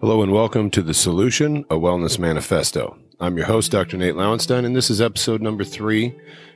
[0.00, 2.96] Hello and welcome to The Solution, a Wellness Manifesto.
[3.18, 3.96] I'm your host, Dr.
[3.96, 6.14] Nate Lowenstein, and this is episode number three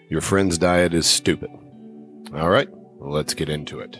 [0.08, 1.50] Your Friend's Diet is Stupid.
[2.32, 2.68] All right,
[3.00, 3.96] let's get into it.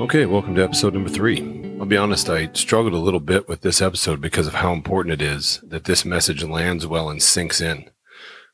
[0.00, 1.63] Okay, welcome to episode number three.
[1.84, 5.12] I'll be honest, I struggled a little bit with this episode because of how important
[5.12, 7.90] it is that this message lands well and sinks in.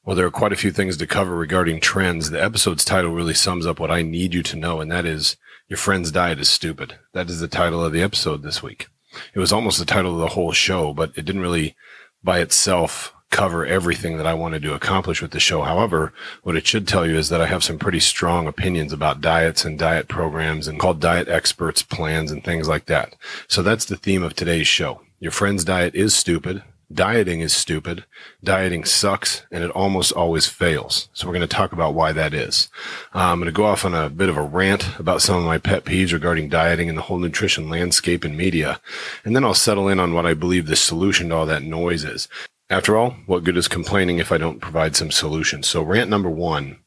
[0.05, 2.30] Well, there are quite a few things to cover regarding trends.
[2.30, 5.37] The episode's title really sums up what I need you to know, and that is
[5.69, 6.98] Your Friend's Diet is Stupid.
[7.12, 8.89] That is the title of the episode this week.
[9.33, 11.77] It was almost the title of the whole show, but it didn't really
[12.25, 15.62] by itself cover everything that I wanted to accomplish with the show.
[15.62, 16.12] However,
[16.43, 19.65] what it should tell you is that I have some pretty strong opinions about diets
[19.65, 23.15] and diet programs and called diet experts plans and things like that.
[23.48, 25.01] So that's the theme of today's show.
[25.20, 26.62] Your friend's diet is stupid.
[26.93, 28.05] Dieting is stupid.
[28.42, 31.08] Dieting sucks and it almost always fails.
[31.12, 32.69] So we're going to talk about why that is.
[33.14, 35.45] Uh, I'm going to go off on a bit of a rant about some of
[35.45, 38.81] my pet peeves regarding dieting and the whole nutrition landscape and media.
[39.25, 42.03] And then I'll settle in on what I believe the solution to all that noise
[42.03, 42.27] is.
[42.71, 45.67] After all, what good is complaining if I don't provide some solutions?
[45.67, 46.79] So rant number one,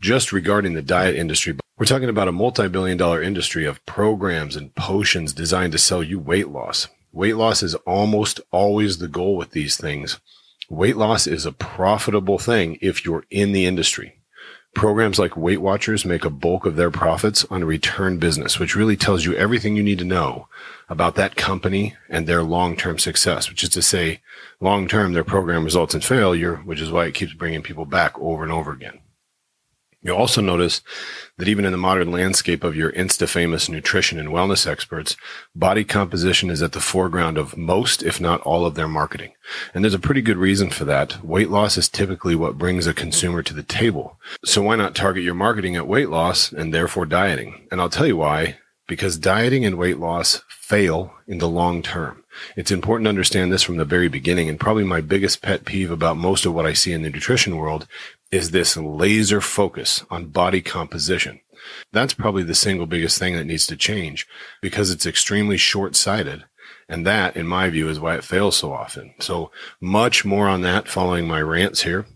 [0.00, 4.74] just regarding the diet industry, we're talking about a multi-billion dollar industry of programs and
[4.74, 6.88] potions designed to sell you weight loss.
[7.12, 10.18] Weight loss is almost always the goal with these things.
[10.68, 14.19] Weight loss is a profitable thing if you're in the industry.
[14.74, 18.96] Programs like Weight Watchers make a bulk of their profits on return business, which really
[18.96, 20.46] tells you everything you need to know
[20.88, 24.20] about that company and their long-term success, which is to say,
[24.60, 28.44] long-term, their program results in failure, which is why it keeps bringing people back over
[28.44, 29.00] and over again.
[30.02, 30.80] You'll also notice
[31.36, 35.14] that even in the modern landscape of your insta famous nutrition and wellness experts,
[35.54, 39.32] body composition is at the foreground of most, if not all of their marketing.
[39.74, 41.22] And there's a pretty good reason for that.
[41.22, 44.18] Weight loss is typically what brings a consumer to the table.
[44.42, 47.68] So why not target your marketing at weight loss and therefore dieting?
[47.70, 48.56] And I'll tell you why.
[48.88, 52.24] Because dieting and weight loss fail in the long term.
[52.56, 54.48] It's important to understand this from the very beginning.
[54.48, 57.56] And probably my biggest pet peeve about most of what I see in the nutrition
[57.56, 57.86] world
[58.30, 61.40] is this laser focus on body composition.
[61.92, 64.26] That's probably the single biggest thing that needs to change
[64.60, 66.44] because it's extremely short sighted.
[66.88, 69.14] And that, in my view, is why it fails so often.
[69.20, 72.06] So much more on that following my rants here.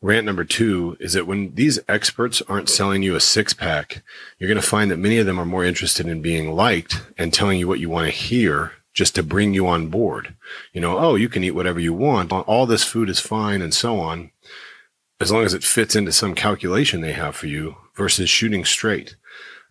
[0.00, 4.02] Rant number two is that when these experts aren't selling you a six pack,
[4.38, 7.32] you're going to find that many of them are more interested in being liked and
[7.32, 10.34] telling you what you want to hear just to bring you on board.
[10.72, 12.32] You know, oh, you can eat whatever you want.
[12.32, 14.32] All this food is fine and so on
[15.22, 19.14] as long as it fits into some calculation they have for you versus shooting straight.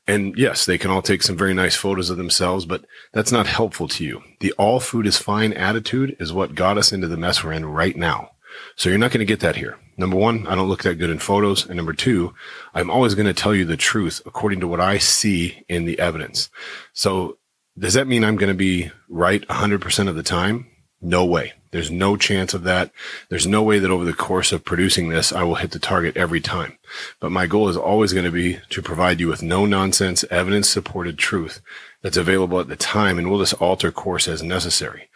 [0.08, 3.48] And yes, they can all take some very nice photos of themselves, but that's not
[3.48, 4.24] helpful to you.
[4.40, 7.66] The all food is fine attitude is what got us into the mess we're in
[7.66, 8.32] right now.
[8.78, 9.78] So you're not going to get that here.
[9.98, 11.66] Number one, I don't look that good in photos.
[11.66, 12.34] And number two,
[12.74, 16.00] I'm always going to tell you the truth according to what I see in the
[16.00, 16.50] evidence.
[16.94, 17.38] So
[17.78, 20.68] does that mean I'm going to be right 100% of the time?
[21.02, 21.54] No way.
[21.72, 22.92] There's no chance of that.
[23.30, 26.18] There's no way that over the course of producing this, I will hit the target
[26.18, 26.78] every time.
[27.20, 30.70] But my goal is always going to be to provide you with no nonsense, evidence
[30.70, 31.62] supported truth
[32.02, 33.18] that's available at the time.
[33.18, 35.10] And we'll just alter course as necessary.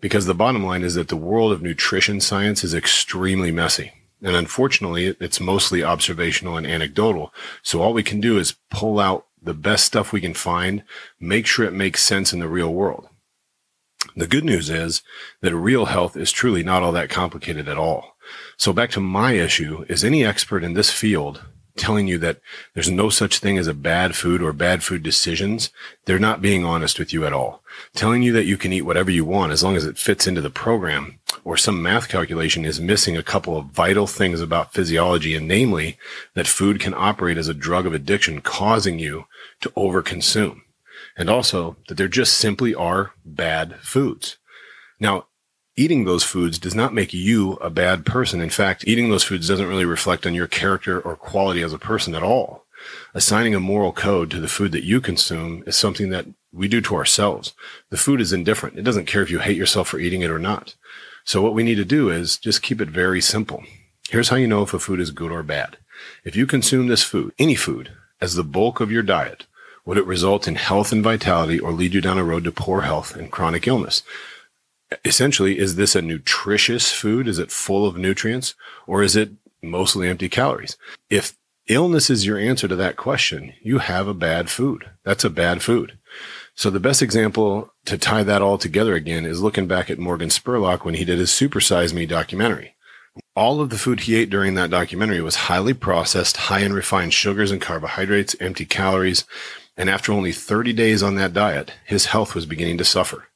[0.00, 3.92] Because the bottom line is that the world of nutrition science is extremely messy.
[4.20, 7.32] And unfortunately, it's mostly observational and anecdotal.
[7.62, 10.84] So all we can do is pull out the best stuff we can find,
[11.18, 13.08] make sure it makes sense in the real world.
[14.14, 15.02] The good news is
[15.40, 18.16] that real health is truly not all that complicated at all.
[18.56, 21.42] So back to my issue is any expert in this field
[21.76, 22.40] telling you that
[22.74, 25.70] there's no such thing as a bad food or bad food decisions,
[26.04, 27.62] they're not being honest with you at all.
[27.94, 30.40] Telling you that you can eat whatever you want as long as it fits into
[30.40, 35.34] the program or some math calculation is missing a couple of vital things about physiology
[35.34, 35.96] and namely
[36.34, 39.24] that food can operate as a drug of addiction causing you
[39.60, 40.60] to overconsume
[41.16, 44.38] and also that there just simply are bad foods.
[44.98, 45.26] Now,
[45.76, 48.40] eating those foods does not make you a bad person.
[48.40, 51.78] In fact, eating those foods doesn't really reflect on your character or quality as a
[51.78, 52.64] person at all.
[53.14, 56.80] Assigning a moral code to the food that you consume is something that we do
[56.82, 57.54] to ourselves.
[57.90, 58.78] The food is indifferent.
[58.78, 60.74] It doesn't care if you hate yourself for eating it or not.
[61.24, 63.62] So what we need to do is just keep it very simple.
[64.10, 65.78] Here's how you know if a food is good or bad.
[66.24, 69.46] If you consume this food, any food, as the bulk of your diet,
[69.84, 72.82] would it result in health and vitality or lead you down a road to poor
[72.82, 74.02] health and chronic illness?
[75.04, 77.26] Essentially, is this a nutritious food?
[77.26, 78.54] Is it full of nutrients
[78.86, 79.30] or is it
[79.62, 80.76] mostly empty calories?
[81.08, 81.36] If
[81.68, 84.90] illness is your answer to that question, you have a bad food.
[85.04, 85.98] That's a bad food.
[86.54, 90.28] So the best example to tie that all together again is looking back at Morgan
[90.28, 92.74] Spurlock when he did his Super Size Me documentary.
[93.34, 97.14] All of the food he ate during that documentary was highly processed, high in refined
[97.14, 99.24] sugars and carbohydrates, empty calories.
[99.76, 103.28] And after only 30 days on that diet, his health was beginning to suffer.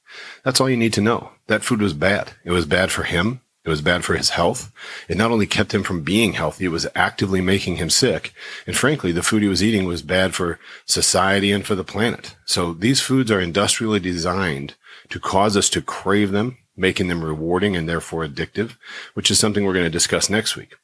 [0.45, 1.31] That's all you need to know.
[1.47, 2.33] That food was bad.
[2.45, 3.41] It was bad for him.
[3.65, 4.71] It was bad for his health.
[5.09, 8.33] It not only kept him from being healthy, it was actively making him sick.
[8.65, 12.37] And frankly, the food he was eating was bad for society and for the planet.
[12.45, 14.77] So these foods are industrially designed
[15.09, 18.77] to cause us to crave them, making them rewarding and therefore addictive,
[19.15, 20.75] which is something we're going to discuss next week.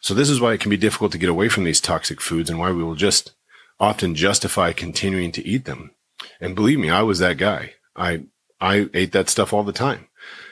[0.00, 2.48] So this is why it can be difficult to get away from these toxic foods
[2.48, 3.32] and why we will just
[3.80, 5.92] often justify continuing to eat them.
[6.40, 7.72] And believe me, I was that guy.
[7.96, 8.24] I,
[8.60, 10.06] I ate that stuff all the time.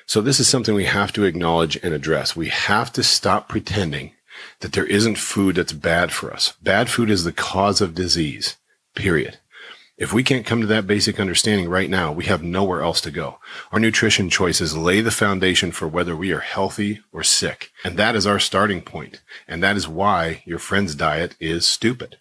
[0.07, 2.35] So this is something we have to acknowledge and address.
[2.35, 4.13] We have to stop pretending
[4.61, 6.55] that there isn't food that's bad for us.
[6.63, 8.57] Bad food is the cause of disease,
[8.95, 9.39] period.
[9.99, 13.11] If we can't come to that basic understanding right now, we have nowhere else to
[13.11, 13.41] go.
[13.73, 17.73] Our nutrition choices lay the foundation for whether we are healthy or sick.
[17.85, 19.21] And that is our starting point.
[19.49, 22.17] And that is why your friend's diet is stupid.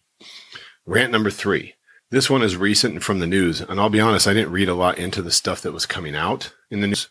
[0.87, 1.73] Rant number three.
[2.11, 3.59] This one is recent and from the news.
[3.59, 6.15] And I'll be honest, I didn't read a lot into the stuff that was coming
[6.15, 7.09] out in the news.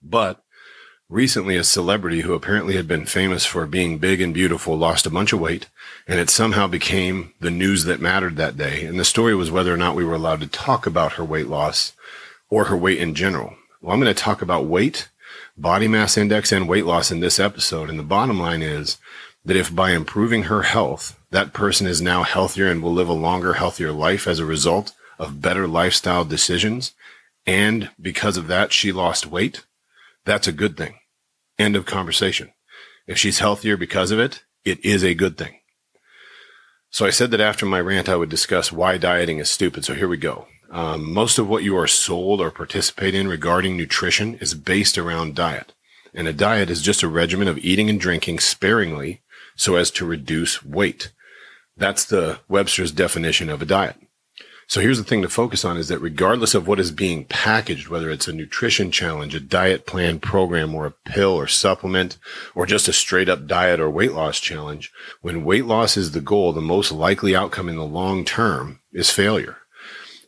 [0.00, 0.44] But
[1.08, 5.10] recently, a celebrity who apparently had been famous for being big and beautiful lost a
[5.10, 5.68] bunch of weight,
[6.06, 8.84] and it somehow became the news that mattered that day.
[8.84, 11.48] And the story was whether or not we were allowed to talk about her weight
[11.48, 11.92] loss
[12.48, 13.56] or her weight in general.
[13.82, 15.08] Well, I'm going to talk about weight,
[15.56, 17.90] body mass index, and weight loss in this episode.
[17.90, 18.98] And the bottom line is
[19.44, 23.14] that if by improving her health, that person is now healthier and will live a
[23.14, 26.92] longer, healthier life as a result of better lifestyle decisions,
[27.46, 29.64] and because of that, she lost weight,
[30.24, 30.94] that's a good thing.
[31.58, 32.52] End of conversation.
[33.06, 35.60] If she's healthier because of it, it is a good thing.
[36.90, 39.84] So I said that after my rant, I would discuss why dieting is stupid.
[39.84, 40.46] So here we go.
[40.70, 45.34] Um, most of what you are sold or participate in regarding nutrition is based around
[45.34, 45.72] diet.
[46.14, 49.20] And a diet is just a regimen of eating and drinking sparingly
[49.60, 51.12] so as to reduce weight.
[51.76, 53.96] That's the Webster's definition of a diet.
[54.66, 57.88] So here's the thing to focus on is that regardless of what is being packaged,
[57.88, 62.16] whether it's a nutrition challenge, a diet plan program, or a pill or supplement,
[62.54, 64.90] or just a straight up diet or weight loss challenge,
[65.20, 69.10] when weight loss is the goal, the most likely outcome in the long term is
[69.10, 69.58] failure.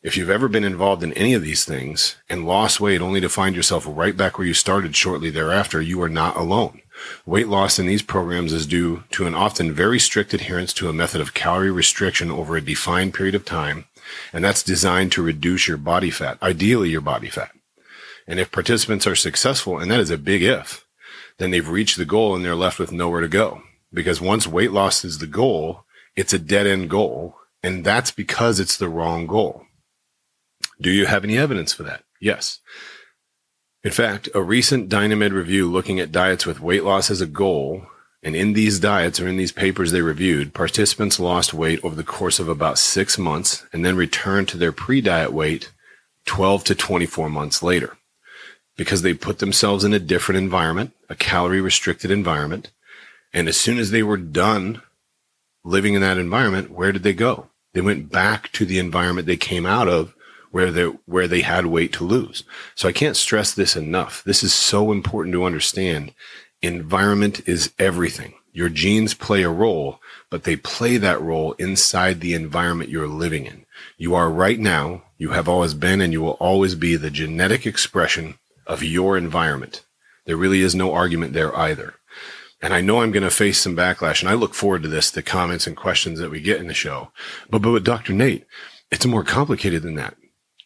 [0.02, 3.31] If you've ever been involved in any of these things and lost weight only to
[3.31, 6.81] find yourself right back where you started shortly thereafter, you are not alone.
[7.26, 10.93] Weight loss in these programs is due to an often very strict adherence to a
[10.93, 13.87] method of calorie restriction over a defined period of time
[14.32, 17.52] and that's designed to reduce your body fat, ideally your body fat.
[18.26, 20.87] And if participants are successful, and that is a big if,
[21.38, 23.62] then they've reached the goal and they're left with nowhere to go.
[23.93, 25.84] Because once weight loss is the goal,
[26.16, 27.37] it's a dead end goal.
[27.62, 29.66] And that's because it's the wrong goal.
[30.81, 32.05] Do you have any evidence for that?
[32.20, 32.60] Yes.
[33.84, 37.87] In fact, a recent Dynamed review looking at diets with weight loss as a goal
[38.23, 42.05] and in these diets or in these papers they reviewed, participants lost weight over the
[42.05, 45.73] course of about six months and then returned to their pre-diet weight
[46.26, 47.96] 12 to 24 months later
[48.76, 52.70] because they put themselves in a different environment, a calorie restricted environment.
[53.32, 54.82] And as soon as they were done
[55.64, 57.49] living in that environment, where did they go?
[57.75, 60.14] They went back to the environment they came out of
[60.52, 62.44] where they, where they had weight to lose.
[62.76, 64.22] So I can't stress this enough.
[64.22, 66.15] This is so important to understand
[66.60, 68.34] environment is everything.
[68.53, 69.98] Your genes play a role,
[70.31, 73.65] but they play that role inside the environment you're living in.
[73.96, 77.67] You are right now, you have always been, and you will always be the genetic
[77.67, 79.84] expression of your environment.
[80.26, 81.94] There really is no argument there either.
[82.60, 85.10] And I know I'm going to face some backlash, and I look forward to this,
[85.10, 87.10] the comments and questions that we get in the show.
[87.50, 88.12] But, but with Dr.
[88.12, 88.44] Nate,
[88.91, 90.15] it's more complicated than that.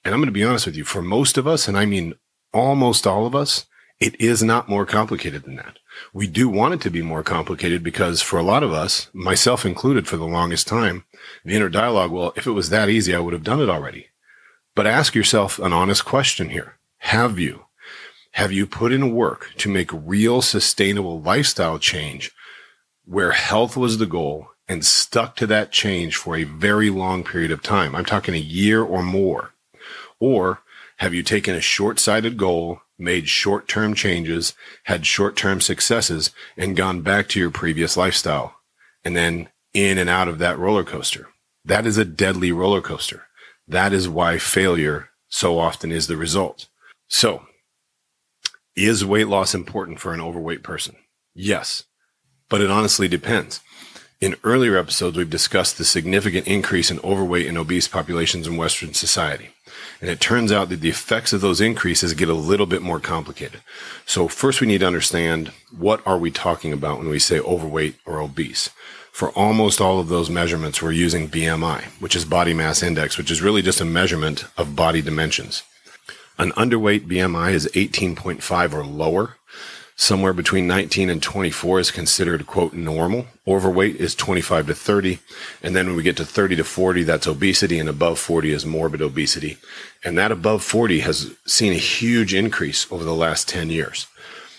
[0.06, 2.14] And I'm going to be honest with you, for most of us, and I mean
[2.54, 3.66] almost all of us,
[3.98, 5.80] it is not more complicated than that.
[6.12, 9.66] We do want it to be more complicated because for a lot of us, myself
[9.66, 11.02] included for the longest time,
[11.44, 14.10] the inner dialogue, well, if it was that easy, I would have done it already.
[14.76, 16.78] But ask yourself an honest question here.
[16.98, 17.64] Have you?
[18.30, 22.30] Have you put in work to make real sustainable lifestyle change
[23.04, 27.50] where health was the goal and stuck to that change for a very long period
[27.50, 27.96] of time?
[27.96, 29.50] I'm talking a year or more.
[30.18, 30.61] Or
[30.99, 34.54] have you taken a short sighted goal made short term changes,
[34.85, 38.56] had short term successes, and gone back to your previous lifestyle.
[39.04, 41.28] And then in and out of that roller coaster.
[41.64, 43.26] That is a deadly roller coaster.
[43.68, 46.68] That is why failure so often is the result.
[47.08, 47.42] So,
[48.75, 50.96] is weight loss important for an overweight person?
[51.35, 51.85] Yes,
[52.49, 53.61] but it honestly depends.
[54.20, 58.94] In earlier episodes, we've discussed the significant increase in overweight and obese populations in Western
[58.94, 59.50] society.
[60.00, 63.00] And it turns out that the effects of those increases get a little bit more
[63.00, 63.60] complicated.
[64.04, 67.96] So first we need to understand what are we talking about when we say overweight
[68.04, 68.70] or obese?
[69.10, 73.30] For almost all of those measurements, we're using BMI, which is body mass index, which
[73.30, 75.62] is really just a measurement of body dimensions.
[76.38, 79.36] An underweight BMI is 18.5 or lower.
[79.98, 83.26] Somewhere between 19 and 24 is considered, quote, normal.
[83.48, 85.18] Overweight is 25 to 30.
[85.62, 87.78] And then when we get to 30 to 40, that's obesity.
[87.78, 89.56] And above 40 is morbid obesity.
[90.04, 94.06] And that above 40 has seen a huge increase over the last 10 years.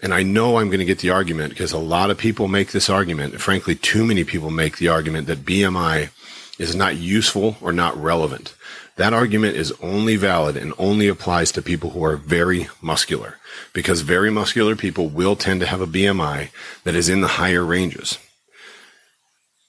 [0.02, 2.72] And I know I'm going to get the argument because a lot of people make
[2.72, 3.40] this argument.
[3.40, 6.10] Frankly, too many people make the argument that BMI
[6.58, 8.56] is not useful or not relevant.
[8.98, 13.38] That argument is only valid and only applies to people who are very muscular
[13.72, 16.50] because very muscular people will tend to have a BMI
[16.84, 18.18] that is in the higher ranges.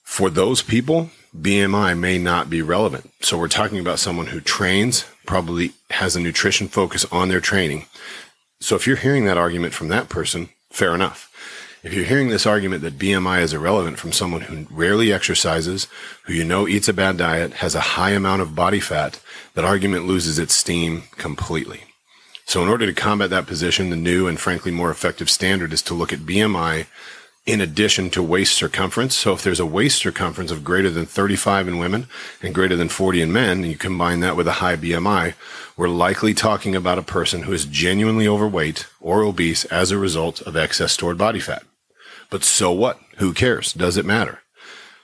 [0.02, 3.12] For those people, BMI may not be relevant.
[3.20, 7.84] So we're talking about someone who trains, probably has a nutrition focus on their training.
[8.60, 11.27] So if you're hearing that argument from that person, fair enough.
[11.88, 15.88] If you're hearing this argument that BMI is irrelevant from someone who rarely exercises,
[16.24, 19.22] who you know eats a bad diet, has a high amount of body fat,
[19.54, 21.84] that argument loses its steam completely.
[22.44, 25.80] So in order to combat that position, the new and frankly more effective standard is
[25.84, 26.84] to look at BMI
[27.46, 29.16] in addition to waist circumference.
[29.16, 32.06] So if there's a waist circumference of greater than 35 in women
[32.42, 35.32] and greater than 40 in men, and you combine that with a high BMI,
[35.74, 40.42] we're likely talking about a person who is genuinely overweight or obese as a result
[40.42, 41.62] of excess stored body fat.
[42.30, 43.00] But so what?
[43.18, 43.72] Who cares?
[43.72, 44.40] Does it matter?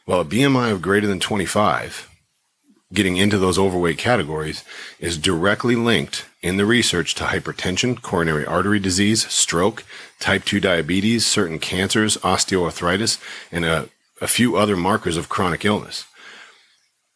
[0.06, 2.10] Well, a BMI of greater than 25,
[2.92, 4.62] getting into those overweight categories,
[4.98, 9.84] is directly linked in the research to hypertension, coronary artery disease, stroke,
[10.20, 13.18] type 2 diabetes, certain cancers, osteoarthritis,
[13.50, 13.88] and a,
[14.20, 16.04] a few other markers of chronic illness.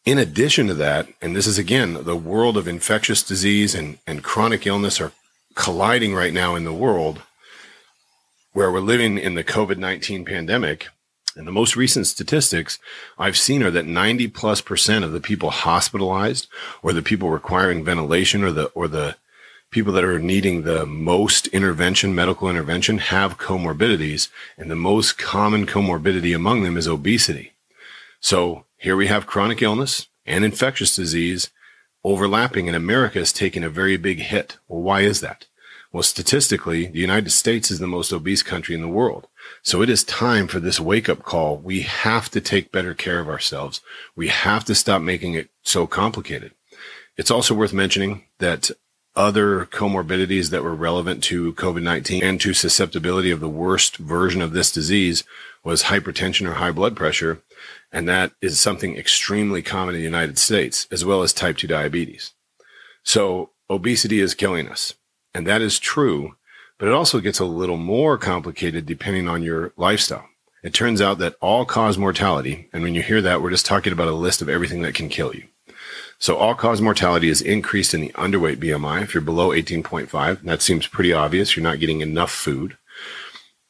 [0.05, 4.23] In addition to that, and this is again, the world of infectious disease and, and
[4.23, 5.11] chronic illness are
[5.53, 7.21] colliding right now in the world
[8.53, 10.87] where we're living in the COVID 19 pandemic.
[11.35, 12.79] And the most recent statistics
[13.17, 16.47] I've seen are that 90 plus percent of the people hospitalized
[16.81, 19.15] or the people requiring ventilation or the, or the
[19.71, 24.29] people that are needing the most intervention, medical intervention have comorbidities.
[24.57, 27.53] And the most common comorbidity among them is obesity.
[28.19, 31.51] So here we have chronic illness and infectious disease
[32.03, 34.57] overlapping and America is taking a very big hit.
[34.67, 35.45] Well, why is that?
[35.91, 39.27] Well, statistically, the United States is the most obese country in the world.
[39.63, 41.57] So it is time for this wake up call.
[41.57, 43.81] We have to take better care of ourselves.
[44.15, 46.53] We have to stop making it so complicated.
[47.17, 48.69] It's also worth mentioning that
[49.15, 54.53] other comorbidities that were relevant to COVID-19 and to susceptibility of the worst version of
[54.53, 55.23] this disease
[55.63, 57.41] was hypertension or high blood pressure.
[57.91, 61.65] And that is something extremely common in the United States, as well as type 2
[61.65, 62.33] diabetes.
[63.03, 64.93] So obesity is killing us.
[65.33, 66.35] And that is true,
[66.77, 70.27] but it also gets a little more complicated depending on your lifestyle.
[70.63, 73.93] It turns out that all cause mortality, and when you hear that, we're just talking
[73.93, 75.45] about a list of everything that can kill you.
[76.17, 79.03] So all cause mortality is increased in the underweight BMI.
[79.03, 81.55] If you're below 18.5, that seems pretty obvious.
[81.55, 82.77] You're not getting enough food.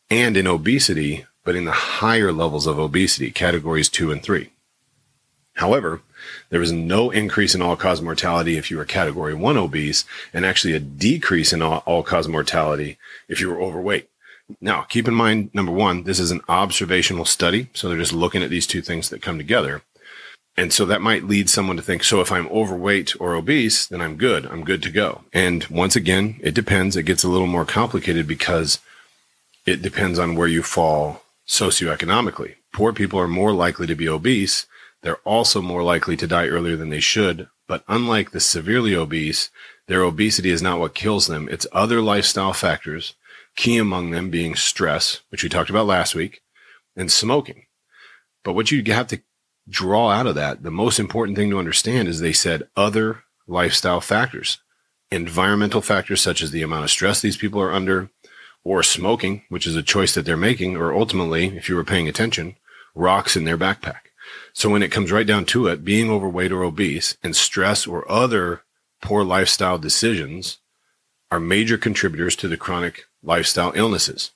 [0.10, 4.50] And in obesity, but in the higher levels of obesity, categories two and three.
[5.54, 6.01] However,
[6.50, 10.46] there was no increase in all cause mortality if you were category one obese and
[10.46, 14.10] actually a decrease in all, all cause mortality if you were overweight.
[14.60, 17.70] Now, keep in mind, number one, this is an observational study.
[17.74, 19.84] So they're just looking at these two things that come together.
[20.58, 24.01] And so that might lead someone to think, so if I'm overweight or obese, then
[24.01, 24.46] I'm good.
[24.48, 25.24] I'm good to go.
[25.32, 26.98] And once again, it depends.
[26.98, 28.79] It gets a little more complicated because
[29.65, 32.56] it depends on where you fall socioeconomically.
[32.74, 34.65] Poor people are more likely to be obese
[35.01, 37.48] they're also more likely to die earlier than they should.
[37.68, 39.50] But unlike the severely obese,
[39.88, 41.48] their obesity is not what kills them.
[41.51, 43.15] It's other lifestyle factors,
[43.56, 46.41] key among them being stress, which we talked about last week,
[46.96, 47.65] and smoking.
[48.44, 49.22] But what you have to
[49.70, 54.01] draw out of that, the most important thing to understand is they said other lifestyle
[54.01, 54.60] factors,
[55.12, 58.10] environmental factors such as the amount of stress these people are under,
[58.63, 62.08] or smoking, which is a choice that they're making, or ultimately, if you were paying
[62.08, 62.56] attention,
[62.94, 64.09] rocks in their backpack.
[64.53, 68.10] So when it comes right down to it, being overweight or obese and stress or
[68.12, 68.63] other
[69.01, 70.58] poor lifestyle decisions
[71.32, 74.32] are major contributors to the chronic lifestyle illnesses.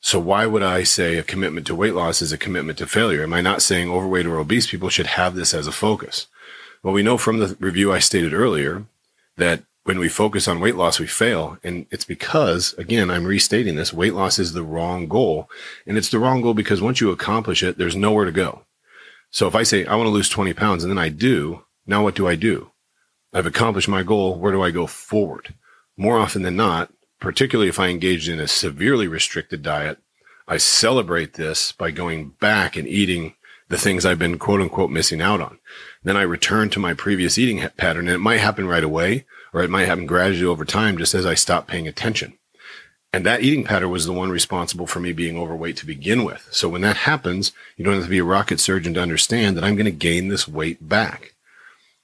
[0.00, 3.22] So why would I say a commitment to weight loss is a commitment to failure?
[3.22, 6.26] Am I not saying overweight or obese people should have this as a focus?
[6.82, 8.84] Well, we know from the review I stated earlier
[9.36, 11.58] that when we focus on weight loss, we fail.
[11.62, 15.48] And it's because, again, I'm restating this, weight loss is the wrong goal.
[15.86, 18.62] And it's the wrong goal because once you accomplish it, there's nowhere to go.
[19.36, 22.02] So if I say I want to lose 20 pounds and then I do, now
[22.02, 22.70] what do I do?
[23.34, 24.38] I've accomplished my goal.
[24.38, 25.52] Where do I go forward?
[25.94, 26.90] More often than not,
[27.20, 29.98] particularly if I engaged in a severely restricted diet,
[30.48, 33.34] I celebrate this by going back and eating
[33.68, 35.58] the things I've been quote unquote missing out on.
[36.02, 39.62] Then I return to my previous eating pattern and it might happen right away or
[39.62, 42.38] it might happen gradually over time just as I stop paying attention.
[43.12, 46.48] And that eating pattern was the one responsible for me being overweight to begin with.
[46.50, 49.64] So when that happens, you don't have to be a rocket surgeon to understand that
[49.64, 51.34] I'm going to gain this weight back.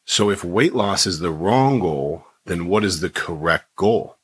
[0.04, 4.16] So if weight loss is the wrong goal, then what is the correct goal?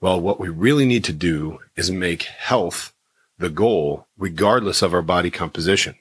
[0.00, 2.92] Well, what we really need to do is make health
[3.38, 5.94] the goal, regardless of our body composition.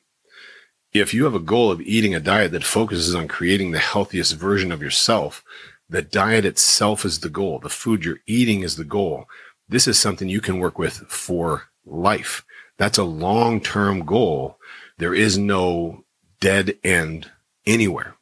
[0.91, 4.35] If you have a goal of eating a diet that focuses on creating the healthiest
[4.35, 5.43] version of yourself,
[5.89, 7.59] the diet itself is the goal.
[7.59, 9.27] The food you're eating is the goal.
[9.71, 12.43] This is something you can work with for life.
[12.77, 14.59] That's a long term goal.
[14.97, 16.03] There is no
[16.41, 17.31] dead end
[17.65, 18.15] anywhere.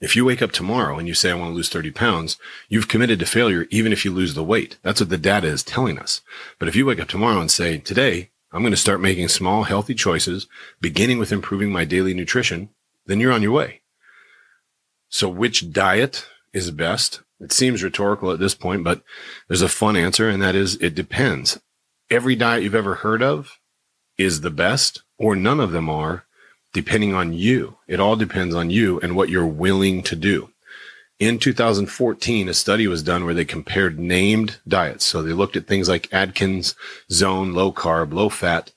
[0.00, 2.38] If you wake up tomorrow and you say, I want to lose 30 pounds,
[2.70, 4.78] you've committed to failure even if you lose the weight.
[4.82, 6.22] That's what the data is telling us.
[6.58, 9.64] But if you wake up tomorrow and say, today, I'm going to start making small,
[9.64, 10.46] healthy choices,
[10.80, 12.70] beginning with improving my daily nutrition,
[13.04, 13.82] then you're on your way.
[15.10, 17.20] So which diet is best?
[17.40, 19.02] It seems rhetorical at this point, but
[19.48, 21.58] there's a fun answer, and that is it depends.
[22.10, 23.58] Every diet you've ever heard of
[24.18, 26.24] is the best, or none of them are,
[26.72, 27.78] depending on you.
[27.88, 30.50] It all depends on you and what you're willing to do.
[31.18, 35.04] In 2014, a study was done where they compared named diets.
[35.04, 36.74] So they looked at things like Atkins,
[37.10, 38.72] zone, low carb, low fat,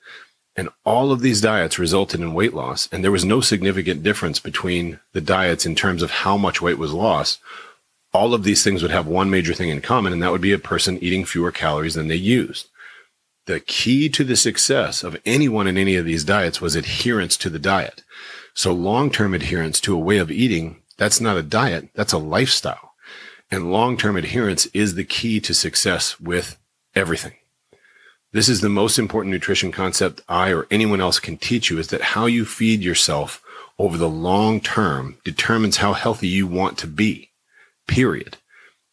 [0.56, 2.88] and all of these diets resulted in weight loss.
[2.92, 6.78] And there was no significant difference between the diets in terms of how much weight
[6.78, 7.40] was lost
[8.14, 10.52] all of these things would have one major thing in common, and that would be
[10.52, 12.68] a person eating fewer calories than they used.
[13.46, 17.50] The key to the success of anyone in any of these diets was adherence to
[17.50, 18.04] the diet.
[18.54, 22.92] So long-term adherence to a way of eating, that's not a diet, that's a lifestyle.
[23.50, 26.56] And long-term adherence is the key to success with
[26.94, 27.34] everything.
[28.32, 31.88] This is the most important nutrition concept I or anyone else can teach you is
[31.88, 33.42] that how you feed yourself
[33.76, 37.30] over the long term determines how healthy you want to be
[37.86, 38.38] period.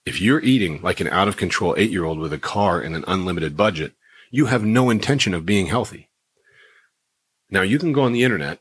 [0.06, 2.96] If you're eating like an out of control eight year old with a car and
[2.96, 3.94] an unlimited budget,
[4.32, 6.10] you have no intention of being healthy.
[7.50, 8.60] Now you can go on the internet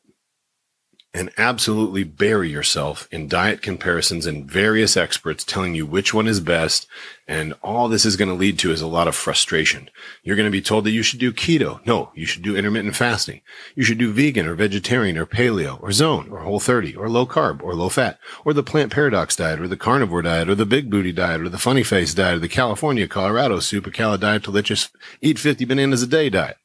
[1.13, 6.39] and absolutely bury yourself in diet comparisons and various experts telling you which one is
[6.39, 6.87] best.
[7.27, 9.91] And all this is going to lead to is a lot of frustration.
[10.23, 11.85] You're going to be told that you should do keto.
[11.85, 13.41] No, you should do intermittent fasting.
[13.75, 17.27] You should do vegan or vegetarian or paleo or zone or whole 30 or low
[17.27, 20.67] carb or low fat or the plant paradox diet or the carnivore diet or the
[20.67, 25.41] big booty diet or the funny face diet or the California, Colorado super delicious eat
[25.41, 26.57] 50 bananas a day diet.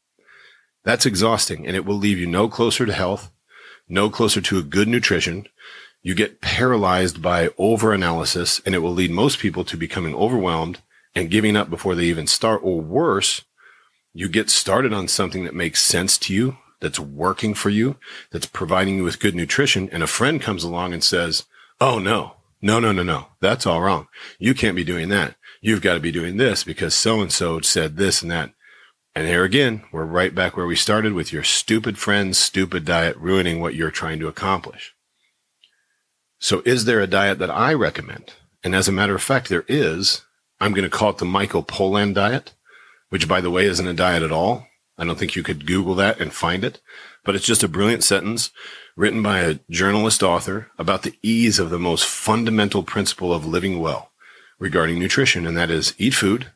[0.84, 3.32] That's exhausting and it will leave you no closer to health
[3.88, 5.48] no closer to a good nutrition.
[6.02, 10.82] You get paralyzed by overanalysis and it will lead most people to becoming overwhelmed
[11.16, 12.62] and giving up before they even start.
[12.64, 13.44] Or worse,
[14.14, 17.98] you get started on something that makes sense to you, that's working for you,
[18.32, 19.90] that's providing you with good nutrition.
[19.92, 21.46] And a friend comes along and says,
[21.82, 23.28] Oh no, no, no, no, no.
[23.42, 24.08] That's all wrong.
[24.40, 25.36] You can't be doing that.
[25.62, 28.52] You've got to be doing this because so and so said this and that.
[29.16, 33.16] And here again, we're right back where we started with your stupid friend's stupid diet
[33.16, 34.94] ruining what you're trying to accomplish.
[36.38, 38.34] So is there a diet that I recommend?
[38.62, 40.24] And as a matter of fact, there is.
[40.60, 42.54] I'm going to call it the Michael Pollan diet,
[43.10, 44.68] which by the way isn't a diet at all.
[44.98, 46.82] I don't think you could Google that and find it,
[47.24, 48.52] but it's just a brilliant sentence
[48.98, 53.80] written by a journalist author about the ease of the most fundamental principle of living
[53.80, 54.12] well
[54.60, 55.46] regarding nutrition.
[55.48, 56.48] And that is eat food,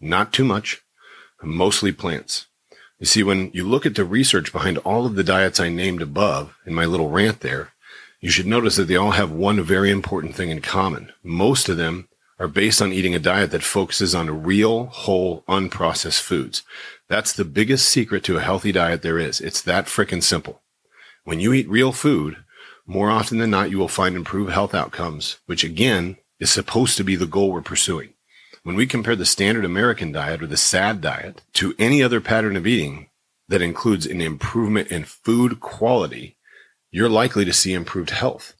[0.00, 0.82] not too much,
[1.42, 2.46] mostly plants.
[2.98, 6.02] You see, when you look at the research behind all of the diets I named
[6.02, 7.72] above in my little rant there,
[8.20, 11.12] you should notice that they all have one very important thing in common.
[11.22, 12.08] Most of them
[12.40, 16.62] are based on eating a diet that focuses on real, whole, unprocessed foods.
[17.08, 19.40] That's the biggest secret to a healthy diet there is.
[19.40, 20.62] It's that frickin' simple.
[21.24, 22.38] When you eat real food,
[22.86, 27.04] more often than not, you will find improved health outcomes, which again is supposed to
[27.04, 28.14] be the goal we're pursuing.
[28.62, 32.56] When we compare the standard American diet or the SAD diet to any other pattern
[32.56, 33.08] of eating
[33.48, 36.36] that includes an improvement in food quality,
[36.90, 38.54] you're likely to see improved health.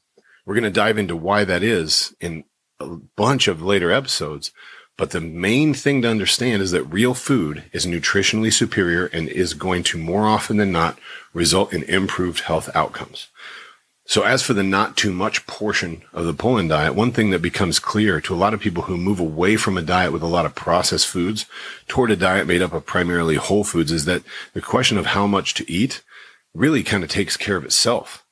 [0.47, 2.45] We're going to dive into why that is in
[2.81, 4.51] a bunch of later episodes.
[4.97, 9.55] But the main thing to understand is that real food is nutritionally superior and is
[9.55, 10.99] going to more often than not
[11.33, 13.29] result in improved health outcomes.
[14.09, 17.42] So as for the not too much portion of the Pollan diet, one thing that
[17.42, 20.27] becomes clear to a lot of people who move away from a diet with a
[20.27, 21.44] lot of processed foods
[21.88, 24.23] toward a diet made up of primarily whole foods is that
[24.55, 26.03] the question of how much to eat
[26.55, 28.25] really kind of takes care of itself.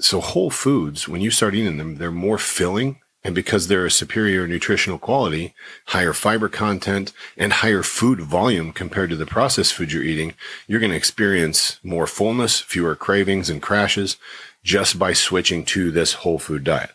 [0.00, 3.90] So whole foods, when you start eating them, they're more filling And because they're a
[3.90, 5.54] superior nutritional quality,
[5.86, 10.34] higher fiber content, and higher food volume compared to the processed food you're eating,
[10.66, 14.16] you're going to experience more fullness, fewer cravings and crashes
[14.62, 16.90] just by switching to this whole food diet.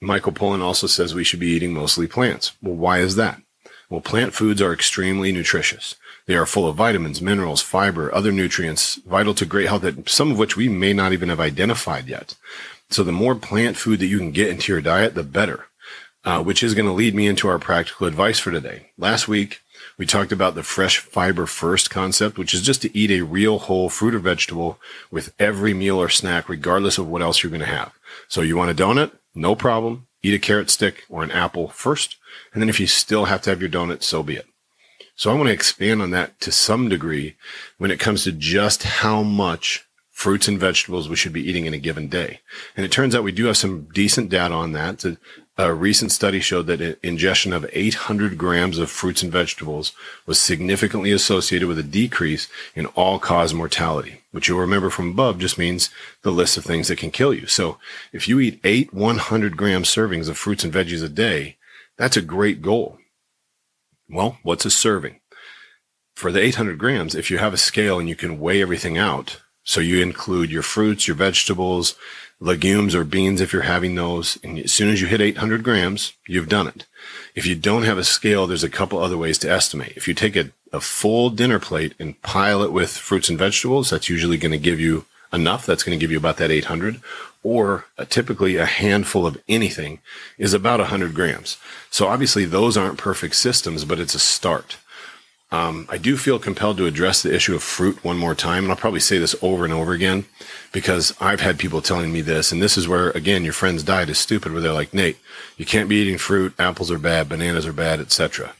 [0.00, 2.52] Michael Pollan also says we should be eating mostly plants.
[2.62, 3.40] Well, why is that?
[3.88, 5.96] Well, plant foods are extremely nutritious.
[6.26, 10.30] They are full of vitamins, minerals, fiber, other nutrients vital to great health that some
[10.30, 12.36] of which we may not even have identified yet.
[12.92, 15.66] So the more plant food that you can get into your diet, the better.
[16.24, 18.92] Uh, which is going to lead me into our practical advice for today.
[18.96, 19.60] Last week,
[19.98, 23.58] we talked about the fresh fiber first concept, which is just to eat a real
[23.58, 24.78] whole fruit or vegetable
[25.10, 27.92] with every meal or snack, regardless of what else you're going to have.
[28.28, 29.10] So you want a donut?
[29.34, 30.06] No problem.
[30.22, 32.18] Eat a carrot stick or an apple first.
[32.52, 34.46] And then if you still have to have your donut, so be it.
[35.16, 37.34] So I want to expand on that to some degree
[37.78, 39.86] when it comes to just how much
[40.22, 42.38] fruits and vegetables we should be eating in a given day.
[42.76, 45.04] And it turns out we do have some decent data on that.
[45.58, 49.92] A recent study showed that ingestion of 800 grams of fruits and vegetables
[50.24, 55.40] was significantly associated with a decrease in all cause mortality, which you'll remember from above
[55.40, 55.90] just means
[56.22, 57.48] the list of things that can kill you.
[57.48, 57.78] So
[58.12, 61.56] if you eat eight 100 gram servings of fruits and veggies a day,
[61.98, 62.98] that's a great goal.
[64.08, 65.18] Well, what's a serving?
[66.14, 69.42] For the 800 grams, if you have a scale and you can weigh everything out,
[69.64, 71.96] so you include your fruits, your vegetables,
[72.40, 74.38] legumes or beans if you're having those.
[74.42, 76.86] And as soon as you hit 800 grams, you've done it.
[77.34, 79.92] If you don't have a scale, there's a couple other ways to estimate.
[79.96, 83.90] If you take a, a full dinner plate and pile it with fruits and vegetables,
[83.90, 85.64] that's usually going to give you enough.
[85.64, 87.00] That's going to give you about that 800
[87.42, 89.98] or uh, typically a handful of anything
[90.38, 91.58] is about 100 grams.
[91.90, 94.76] So obviously those aren't perfect systems, but it's a start.
[95.52, 98.72] Um, I do feel compelled to address the issue of fruit one more time, and
[98.72, 100.24] I'll probably say this over and over again
[100.72, 104.08] because I've had people telling me this, and this is where again your friend's diet
[104.08, 105.18] is stupid, where they're like, Nate,
[105.58, 108.54] you can't be eating fruit, apples are bad, bananas are bad, etc.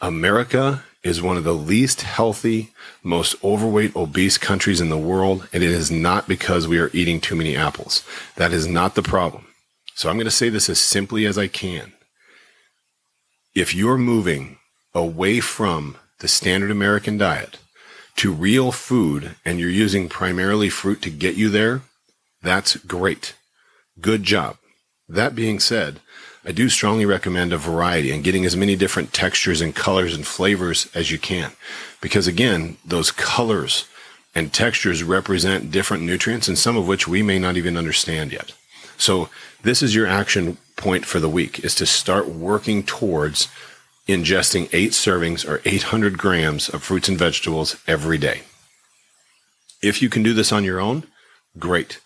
[0.00, 2.70] America is one of the least healthy,
[3.02, 7.20] most overweight, obese countries in the world, and it is not because we are eating
[7.20, 8.04] too many apples.
[8.36, 9.46] That is not the problem.
[9.96, 11.92] So I'm going to say this as simply as I can.
[13.52, 14.58] If you're moving
[14.94, 17.58] away from the standard American diet
[18.16, 21.82] to real food and you're using primarily fruit to get you there,
[22.42, 23.34] that's great.
[24.00, 24.56] Good job.
[25.08, 26.00] That being said,
[26.44, 30.26] I do strongly recommend a variety and getting as many different textures and colors and
[30.26, 31.52] flavors as you can.
[32.00, 33.86] Because again, those colors
[34.34, 38.52] and textures represent different nutrients and some of which we may not even understand yet.
[38.96, 39.28] So
[39.62, 43.48] this is your action point for the week is to start working towards
[44.10, 48.42] ingesting eight servings or 800 grams of fruits and vegetables every day.
[49.82, 51.04] If you can do this on your own,
[51.58, 52.00] great.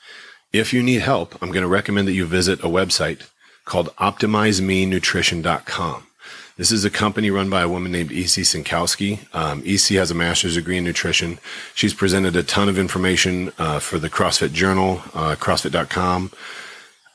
[0.53, 3.29] If you need help, I'm going to recommend that you visit a website
[3.64, 6.07] called OptimizeMeNutrition.com.
[6.57, 9.27] This is a company run by a woman named EC Synkowski.
[9.35, 11.40] Um, EC has a master's degree in nutrition.
[11.75, 16.31] She's presented a ton of information uh, for the CrossFit Journal, uh, CrossFit.com.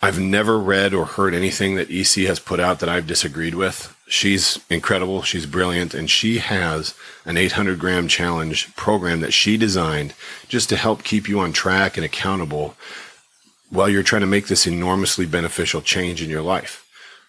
[0.01, 3.95] I've never read or heard anything that EC has put out that I've disagreed with.
[4.09, 5.21] She's incredible.
[5.21, 5.93] She's brilliant.
[5.93, 6.95] And she has
[7.25, 10.15] an 800 gram challenge program that she designed
[10.47, 12.75] just to help keep you on track and accountable
[13.69, 16.87] while you're trying to make this enormously beneficial change in your life.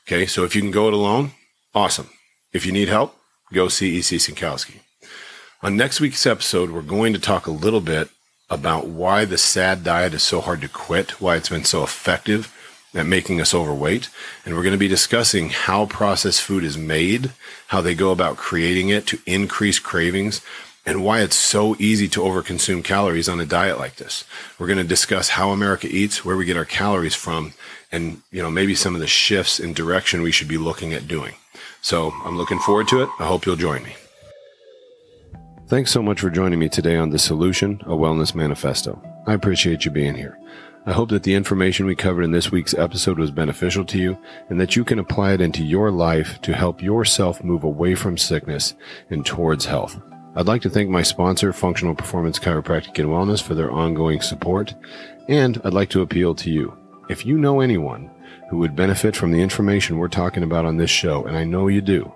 [0.09, 0.25] Okay.
[0.25, 1.33] So if you can go it alone,
[1.75, 2.09] awesome.
[2.53, 3.15] If you need help,
[3.53, 4.81] go see EC Synkowski.
[5.63, 8.09] On next week's episode, we're going to talk a little bit
[8.49, 12.57] about why the sad diet is so hard to quit, why it's been so effective
[12.95, 14.09] at making us overweight.
[14.45, 17.33] And we're going to be discussing how processed food is made,
[17.69, 20.41] how they go about creating it to increase cravings,
[20.87, 24.25] and why it's so easy to overconsume calories on a diet like this.
[24.59, 27.53] We're going to discuss how America eats, where we get our calories from,
[27.93, 31.07] and you know maybe some of the shifts in direction we should be looking at
[31.07, 31.35] doing.
[31.83, 33.09] So I'm looking forward to it.
[33.19, 33.95] I hope you'll join me.
[35.69, 39.01] Thanks so much for joining me today on The Solution, a Wellness Manifesto.
[39.27, 40.37] I appreciate you being here.
[40.87, 44.17] I hope that the information we covered in this week's episode was beneficial to you
[44.49, 48.17] and that you can apply it into your life to help yourself move away from
[48.17, 48.75] sickness
[49.11, 50.01] and towards health.
[50.35, 54.75] I'd like to thank my sponsor, Functional Performance Chiropractic and Wellness, for their ongoing support.
[55.29, 56.75] And I'd like to appeal to you.
[57.11, 58.11] If you know anyone
[58.49, 61.69] who would benefit from the information we're talking about on this show, and I know
[61.69, 62.11] you do,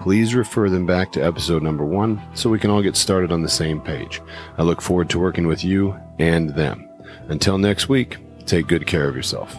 [0.00, 3.42] please refer them back to episode number one so we can all get started on
[3.42, 4.22] the same page.
[4.56, 6.87] I look forward to working with you and them.
[7.28, 9.56] Until next week, take good care of yourself.